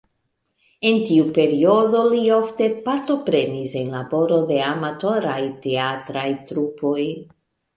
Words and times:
En 0.91 0.95
tiu 1.09 1.25
periodo 1.35 2.01
li 2.13 2.21
ofte 2.37 2.69
partoprenis 2.87 3.75
en 3.83 3.93
laboro 3.99 4.41
de 4.53 4.59
amatoraj 4.71 5.39
teatraj 5.67 6.29
trupoj. 6.53 6.99